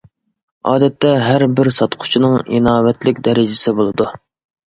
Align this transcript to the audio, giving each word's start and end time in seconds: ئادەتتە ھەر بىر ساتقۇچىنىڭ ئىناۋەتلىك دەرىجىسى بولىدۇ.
ئادەتتە 0.69 1.09
ھەر 1.25 1.43
بىر 1.59 1.69
ساتقۇچىنىڭ 1.75 2.33
ئىناۋەتلىك 2.59 3.23
دەرىجىسى 3.27 3.77
بولىدۇ. 3.81 4.09